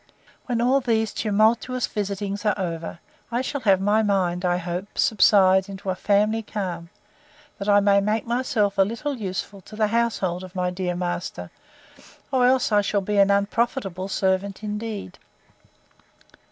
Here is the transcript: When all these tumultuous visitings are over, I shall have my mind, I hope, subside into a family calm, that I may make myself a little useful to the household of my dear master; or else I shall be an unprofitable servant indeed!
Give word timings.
When 0.47 0.61
all 0.61 0.79
these 0.81 1.13
tumultuous 1.13 1.85
visitings 1.85 2.43
are 2.43 2.57
over, 2.57 2.97
I 3.31 3.43
shall 3.43 3.61
have 3.61 3.79
my 3.79 4.01
mind, 4.01 4.43
I 4.43 4.57
hope, 4.57 4.97
subside 4.97 5.69
into 5.69 5.91
a 5.91 5.95
family 5.95 6.41
calm, 6.41 6.89
that 7.59 7.69
I 7.69 7.81
may 7.81 8.01
make 8.01 8.25
myself 8.25 8.79
a 8.79 8.81
little 8.81 9.15
useful 9.15 9.61
to 9.61 9.75
the 9.75 9.89
household 9.93 10.43
of 10.43 10.55
my 10.55 10.71
dear 10.71 10.95
master; 10.95 11.51
or 12.31 12.47
else 12.47 12.71
I 12.71 12.81
shall 12.81 13.01
be 13.01 13.19
an 13.19 13.29
unprofitable 13.29 14.07
servant 14.07 14.63
indeed! 14.63 15.19